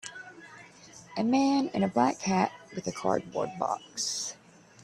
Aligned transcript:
A 1.15 1.23
man 1.23 1.67
in 1.75 1.83
a 1.83 1.87
black 1.87 2.21
hat, 2.21 2.51
with 2.73 2.87
a 2.87 2.91
cardboard 2.91 3.51
box. 3.59 4.35